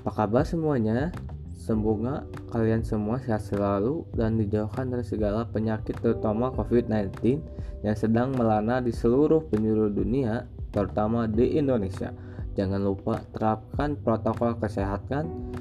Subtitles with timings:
[0.00, 1.12] Apa kabar semuanya?
[1.52, 7.36] Semoga kalian semua sehat selalu dan dijauhkan dari segala penyakit terutama COVID-19
[7.84, 12.16] yang sedang melanda di seluruh penjuru dunia, terutama di Indonesia.
[12.56, 15.52] Jangan lupa terapkan protokol kesehatan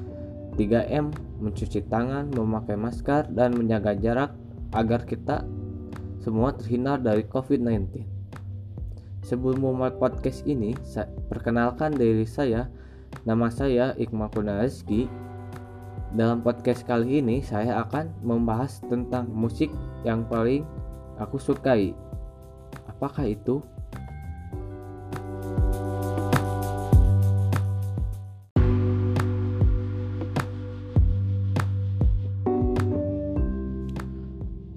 [0.55, 1.12] 3M,
[1.44, 4.31] mencuci tangan, memakai masker, dan menjaga jarak
[4.71, 5.44] agar kita
[6.23, 8.08] semua terhindar dari COVID-19.
[9.27, 12.71] Sebelum memulai podcast ini, saya perkenalkan diri saya.
[13.09, 14.30] Nama saya Iqmal
[14.63, 15.09] Rizky.
[16.13, 19.70] Dalam podcast kali ini, saya akan membahas tentang musik
[20.02, 20.66] yang paling
[21.17, 21.94] aku sukai.
[22.88, 23.62] Apakah itu?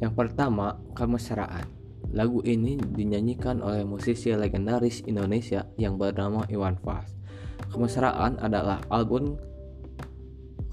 [0.02, 1.64] Yang pertama, Kemesraan.
[2.12, 7.21] Lagu ini dinyanyikan oleh musisi legendaris Indonesia yang bernama Iwan Fals.
[7.72, 9.40] Kemesraan adalah album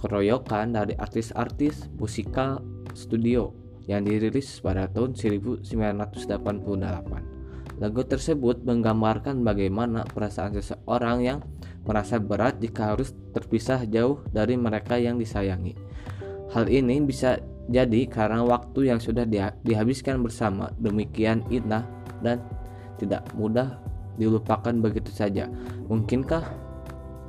[0.03, 2.59] keroyokan dari artis-artis musikal
[2.91, 3.55] studio
[3.87, 7.79] yang dirilis pada tahun 1988.
[7.79, 11.39] Lagu tersebut menggambarkan bagaimana perasaan seseorang yang
[11.87, 15.79] merasa berat jika harus terpisah jauh dari mereka yang disayangi.
[16.51, 17.39] Hal ini bisa
[17.71, 19.23] jadi karena waktu yang sudah
[19.63, 21.87] dihabiskan bersama demikian indah
[22.19, 22.43] dan
[22.99, 23.79] tidak mudah
[24.19, 25.47] dilupakan begitu saja.
[25.87, 26.68] Mungkinkah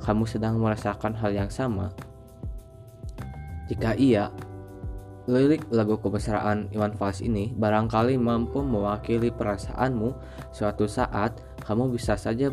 [0.01, 1.93] kamu sedang merasakan hal yang sama?
[3.69, 4.33] Jika iya,
[5.29, 10.11] lirik lagu kebesaran Iwan Fals ini barangkali mampu mewakili perasaanmu
[10.51, 12.49] suatu saat kamu bisa saja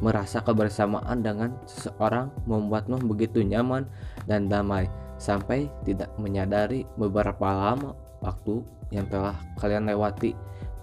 [0.00, 3.88] merasa kebersamaan dengan seseorang membuatmu begitu nyaman
[4.24, 4.88] dan damai
[5.20, 7.92] sampai tidak menyadari beberapa lama
[8.24, 10.32] waktu yang telah kalian lewati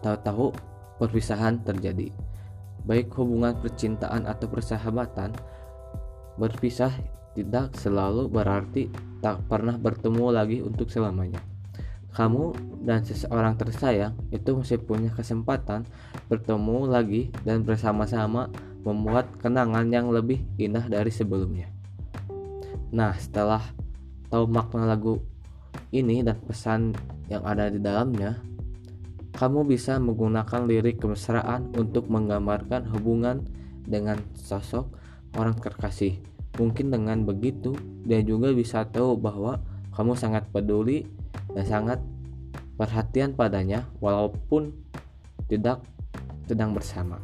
[0.01, 0.53] tahu-tahu
[1.01, 2.13] perpisahan terjadi
[2.85, 5.33] baik hubungan percintaan atau persahabatan
[6.39, 6.93] berpisah
[7.37, 8.89] tidak selalu berarti
[9.21, 11.41] tak pernah bertemu lagi untuk selamanya
[12.17, 15.85] kamu dan seseorang tersayang itu masih punya kesempatan
[16.25, 18.49] bertemu lagi dan bersama-sama
[18.81, 21.69] membuat kenangan yang lebih indah dari sebelumnya.
[22.89, 23.61] Nah, setelah
[24.33, 25.21] tahu makna lagu
[25.93, 26.97] ini dan pesan
[27.29, 28.41] yang ada di dalamnya,
[29.37, 33.45] kamu bisa menggunakan lirik kemesraan untuk menggambarkan hubungan
[33.85, 34.89] dengan sosok
[35.35, 36.21] orang terkasih.
[36.57, 37.75] Mungkin dengan begitu,
[38.07, 39.61] dia juga bisa tahu bahwa
[39.93, 41.05] kamu sangat peduli
[41.53, 41.99] dan sangat
[42.77, 44.73] perhatian padanya walaupun
[45.49, 45.81] tidak
[46.45, 47.17] sedang bersama.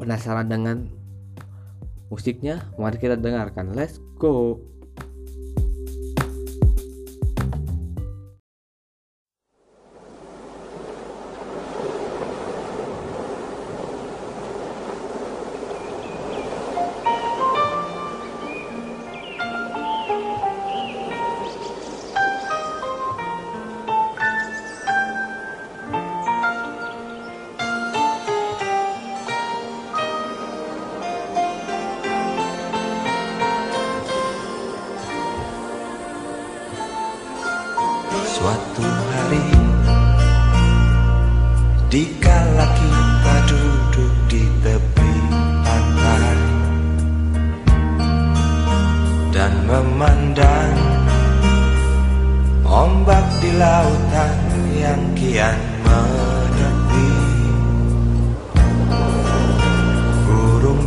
[0.00, 0.88] Penasaran dengan
[2.08, 2.64] musiknya?
[2.80, 3.76] Mari kita dengarkan.
[3.76, 4.58] Let's go.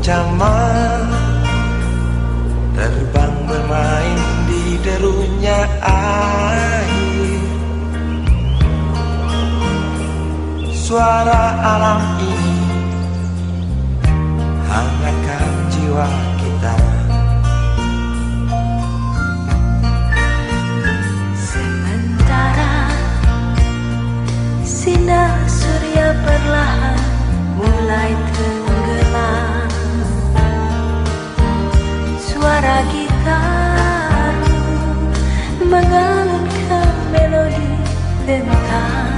[0.04, 1.08] Camar
[2.76, 4.20] Terbang bermain
[4.52, 7.40] di derunya air.
[10.76, 12.60] Suara alam ini
[14.68, 16.76] hangatkan jiwa kita.
[21.32, 22.92] Sementara
[24.68, 27.00] sinar surya perlahan
[27.56, 28.63] mulai tenggelam
[32.44, 34.36] Suara gitar
[35.64, 37.72] mengalunkan melodi
[38.28, 39.13] tentang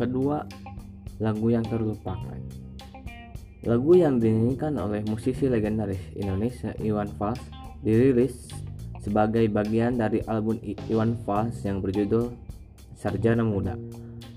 [0.00, 0.48] kedua,
[1.20, 2.40] lagu yang terlupakan.
[3.68, 7.44] Lagu yang dinyanyikan oleh musisi legendaris Indonesia Iwan Fals
[7.84, 8.48] dirilis
[9.04, 10.56] sebagai bagian dari album
[10.88, 12.32] Iwan Fals yang berjudul
[12.96, 13.76] Sarjana Muda.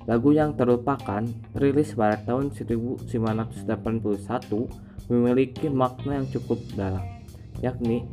[0.03, 1.23] Lagu yang terlupakan
[1.55, 3.63] rilis pada tahun 1981
[5.07, 7.23] memiliki makna yang cukup dalam,
[7.63, 8.03] yakni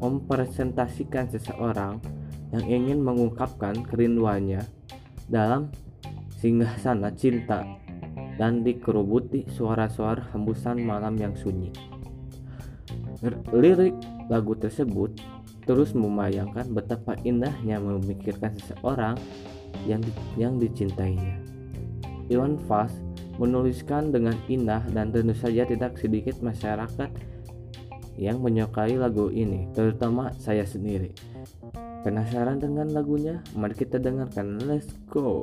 [0.00, 2.00] mempresentasikan seseorang
[2.56, 4.64] yang ingin mengungkapkan kerinduannya
[5.28, 5.68] dalam
[6.46, 7.66] singgasana cinta
[8.38, 11.74] dan dikerubuti suara-suara hembusan malam yang sunyi.
[13.50, 13.98] Lirik
[14.30, 15.18] lagu tersebut
[15.66, 19.18] terus membayangkan betapa indahnya memikirkan seseorang
[19.90, 21.42] yang di- yang dicintainya.
[22.30, 22.94] Iwan Fals
[23.42, 27.10] menuliskan dengan indah dan tentu saja tidak sedikit masyarakat
[28.14, 31.10] yang menyukai lagu ini, terutama saya sendiri.
[32.06, 33.42] Penasaran dengan lagunya?
[33.58, 34.62] Mari kita dengarkan.
[34.62, 35.42] Let's go.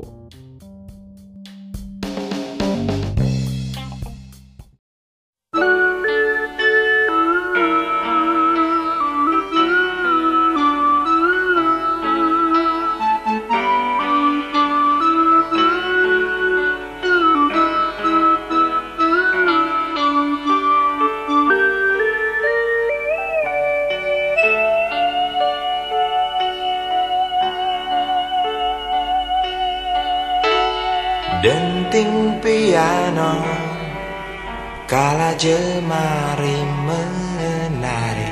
[34.93, 38.29] Kala jemari menari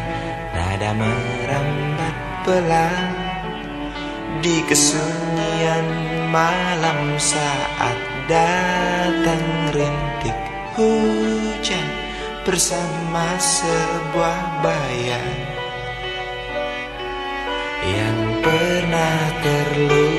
[0.54, 3.18] Nada merambat pelan.
[4.46, 5.90] Di kesunyian
[6.30, 7.98] malam saat
[8.30, 10.38] datang rintik
[10.78, 11.90] hujan
[12.46, 15.34] Bersama sebuah bayang
[17.90, 20.12] Yang pernah terlupakan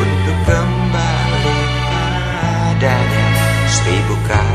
[0.00, 3.26] untuk kembali padanya.
[3.70, 4.49] Seribu kata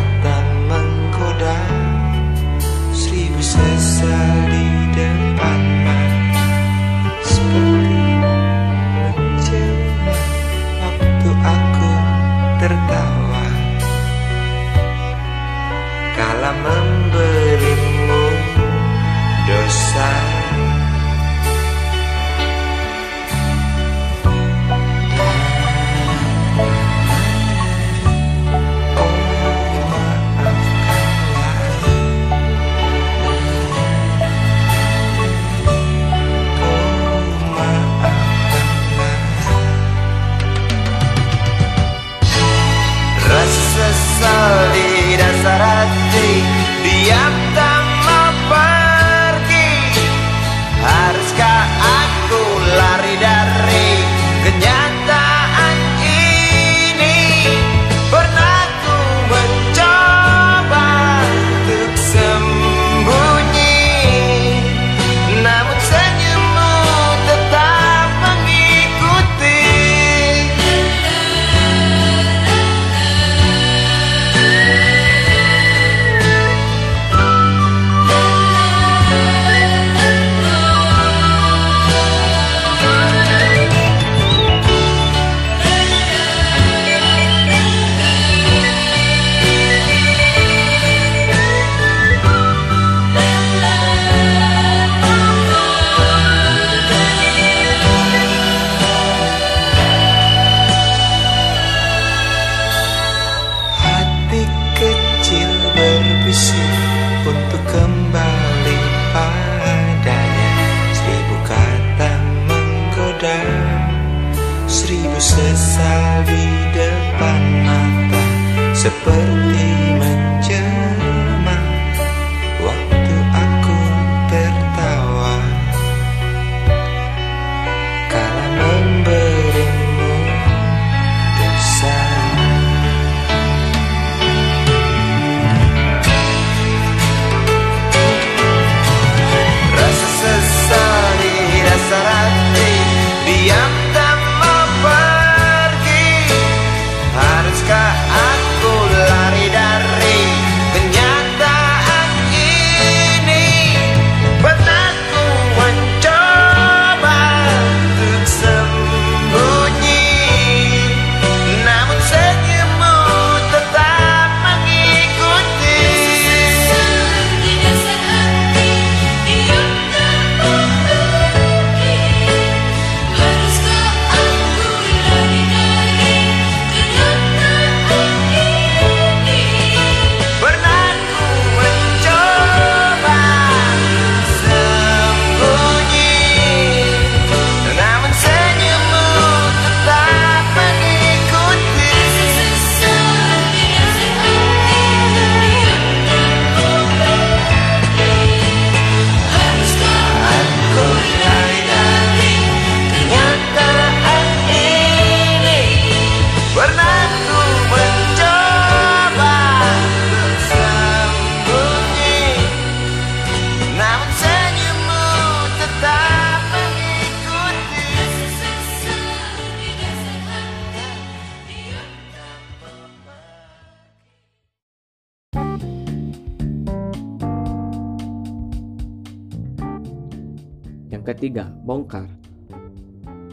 [231.65, 232.05] Bongkar.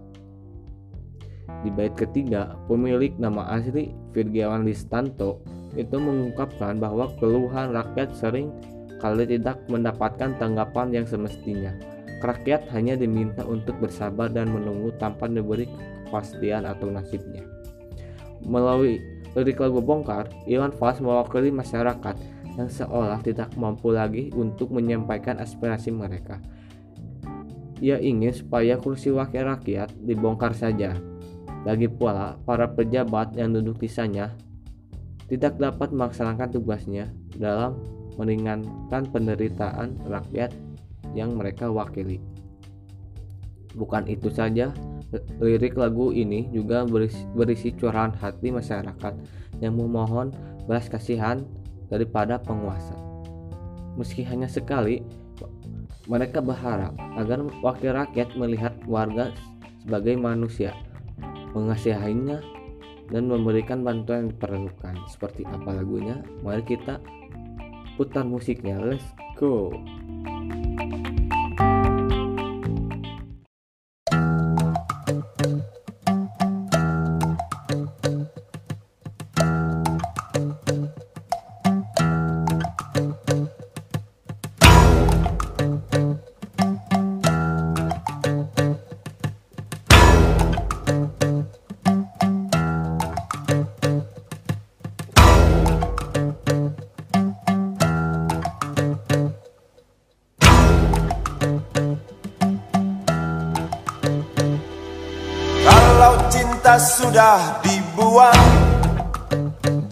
[1.65, 5.41] Di bait ketiga, pemilik nama asli Virgiawan Listanto
[5.73, 8.53] itu mengungkapkan bahwa keluhan rakyat sering
[9.01, 11.96] kali tidak mendapatkan tanggapan yang semestinya.
[12.23, 15.69] Rakyat hanya diminta untuk bersabar dan menunggu tanpa diberi
[16.07, 17.45] kepastian atau nasibnya.
[18.47, 19.03] Melalui
[19.35, 22.17] lirik lagu Bongkar, Iwan Fals mewakili masyarakat
[22.57, 26.41] yang seolah tidak mampu lagi untuk menyampaikan aspirasi mereka.
[27.85, 30.97] Ia ingin supaya kursi wakil rakyat dibongkar saja.
[31.69, 34.33] Lagi pula, para pejabat yang duduk di sana
[35.29, 37.77] tidak dapat melaksanakan tugasnya dalam
[38.17, 40.55] meringankan penderitaan rakyat
[41.17, 42.21] yang mereka wakili.
[43.73, 44.73] Bukan itu saja,
[45.41, 49.15] lirik lagu ini juga berisi, berisi curahan hati masyarakat
[49.61, 50.33] yang memohon
[50.69, 51.45] belas kasihan
[51.89, 52.97] daripada penguasa.
[53.97, 55.01] Meski hanya sekali,
[56.05, 59.33] mereka berharap agar wakil rakyat melihat warga
[59.81, 60.77] sebagai manusia,
[61.57, 62.41] mengasihinya
[63.09, 64.95] dan memberikan bantuan yang diperlukan.
[65.09, 66.21] Seperti apa lagunya?
[66.43, 67.01] Mari kita
[67.97, 68.77] putar musiknya.
[68.83, 69.07] Let's
[69.39, 69.73] go.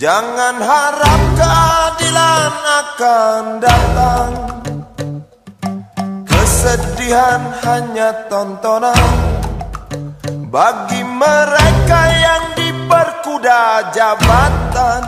[0.04, 4.30] Jangan harap keadilan akan datang.
[7.14, 9.06] Pilihan hanya tontonan.
[10.50, 15.02] Bagi mereka yang diperkuda jabatan.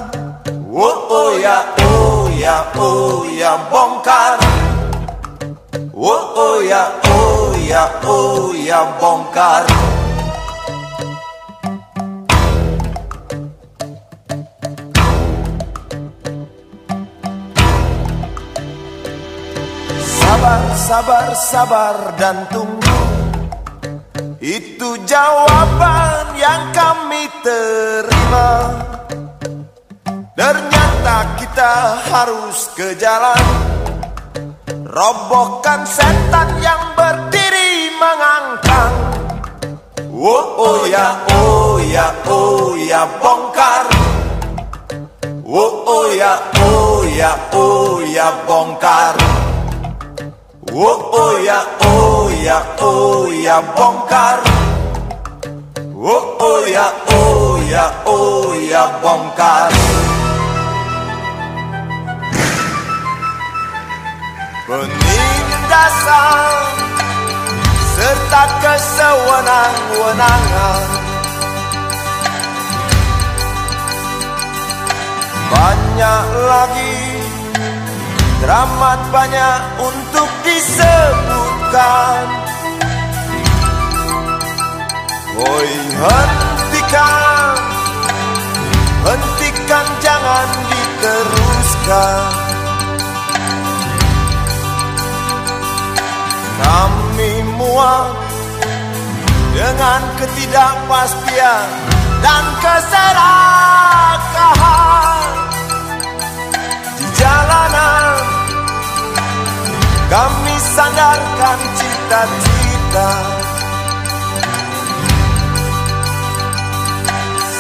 [0.70, 4.38] Oh, oh ya, oh ya, oh ya bongkar.
[5.96, 9.95] Oh, oh ya, oh ya, oh ya bongkar
[20.87, 22.99] Sabar, sabar, dan tunggu.
[24.38, 28.70] Itu jawaban yang kami terima.
[30.38, 31.75] Ternyata kita
[32.07, 33.42] harus ke jalan.
[34.87, 38.94] Robohkan setan yang berdiri mengangkang.
[40.14, 43.90] Oh, oh ya, oh ya, oh ya bongkar.
[45.51, 49.45] Oh, oh ya, oh ya, oh ya bongkar
[50.77, 54.45] Oh, oh ya, oh ya, oh ya bongkar.
[55.97, 59.73] Oh, oh ya, oh ya, oh ya bongkar.
[64.69, 66.53] Penindasan
[67.97, 70.85] serta kesewenang-wenangan.
[75.49, 77.25] Banyak lagi
[78.37, 82.25] Teramat banyak untuk disebutkan.
[85.37, 87.57] Woi hentikan.
[89.07, 92.29] Hentikan jangan diteruskan.
[96.57, 98.16] Kami muak
[99.55, 101.68] Dengan ketidakpastian
[102.20, 103.94] Dan keserakahan.
[106.96, 108.15] Di jalanan
[110.07, 113.11] Kami sandarkan cita-cita.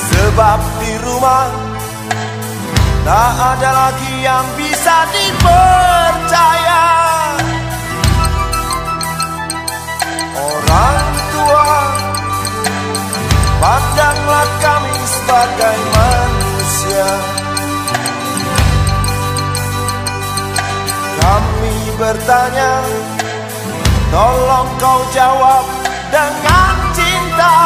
[0.06, 1.48] Sebab di rumah
[3.06, 6.86] Tak ada lagi yang bisa dipercaya.
[10.34, 11.70] Orang tua
[13.62, 17.35] Pandanglah kami sebagai manusia
[21.96, 22.84] bertanya
[24.06, 25.66] Tolong kau jawab
[26.14, 27.56] dengan cinta.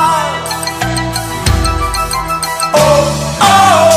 [2.73, 3.05] Oh,
[3.45, 3.90] oh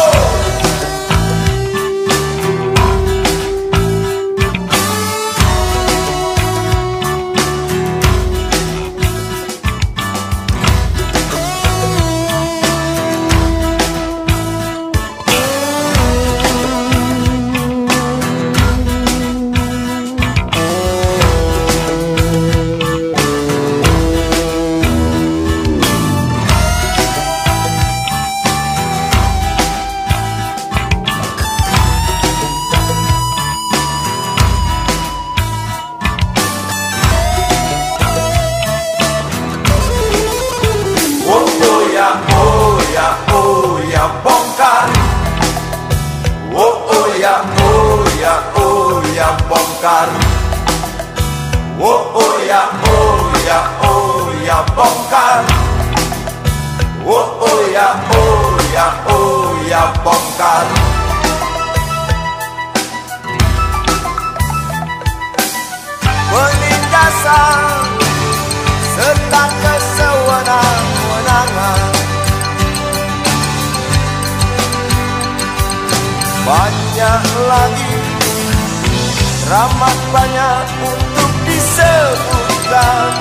[79.53, 83.13] Ramat banyak untuk disebutkan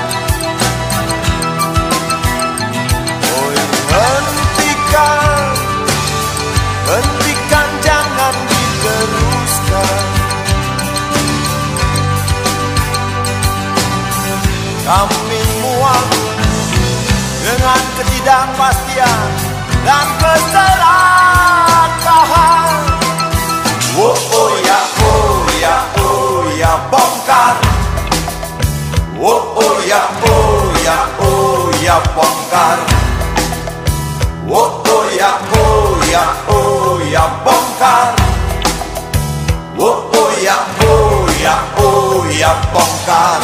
[3.21, 3.57] Oi
[3.93, 5.53] hentikan.
[6.89, 10.01] Hentikan jangan diteruskan.
[14.89, 16.09] Kami muak
[17.45, 19.21] dengan ketidakpastian
[19.85, 21.53] dan keserakahan.
[37.83, 38.15] Bongkar.
[39.79, 43.41] Oh, oh ya, oh ya, oh ya bongkar.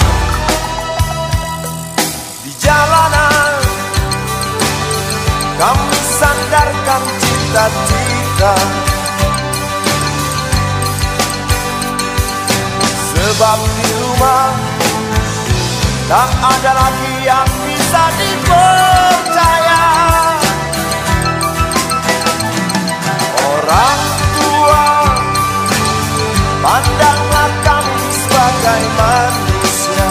[2.46, 3.53] Di jalanan
[5.59, 8.55] kami sandarkan cita-cita
[13.11, 14.55] Sebab di rumah
[16.07, 19.83] Tak ada lagi yang bisa dipercaya
[23.42, 24.07] Orang
[26.68, 30.09] Pandanglah kami sebagai manusia.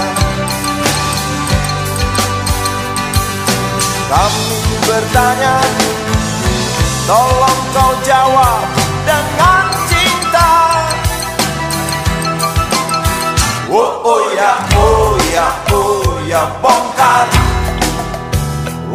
[4.10, 4.50] Kami
[4.90, 5.56] bertanya
[7.06, 8.66] Tolong kau jawab
[9.06, 10.52] dengan cinta.
[13.70, 17.30] Oh oh ya oh ya oh ya bongkar.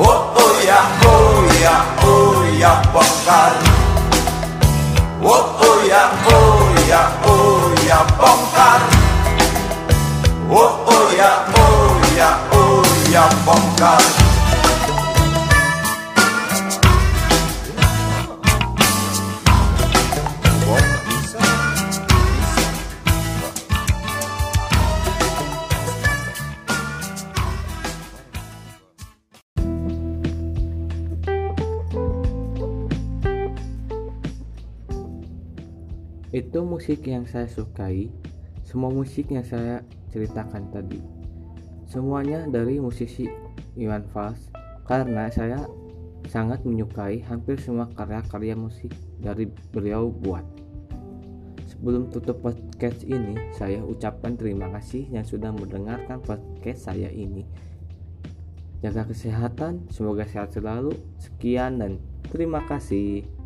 [0.03, 3.55] Oh oh ya oh ya oh ya bongkar.
[5.23, 8.81] Oh oh ya oh ya oh ya bongkar.
[10.53, 14.03] Oh oh ya oh ya oh ya bongkar
[36.33, 38.09] Itu musik yang saya sukai,
[38.65, 40.97] semua musik yang saya ceritakan tadi.
[41.85, 43.29] Semuanya dari musisi
[43.77, 44.49] Iwan Fals
[44.89, 45.61] karena saya
[46.33, 49.45] sangat menyukai hampir semua karya-karya musik dari
[49.77, 50.41] beliau buat.
[51.69, 57.45] Sebelum tutup podcast ini, saya ucapkan terima kasih yang sudah mendengarkan podcast saya ini.
[58.81, 60.97] Jaga kesehatan, semoga sehat selalu.
[61.21, 62.01] Sekian dan
[62.33, 63.42] terima kasih.